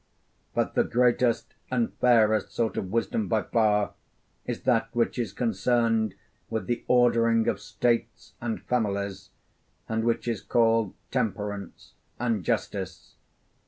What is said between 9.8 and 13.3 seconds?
and which is called temperance and justice.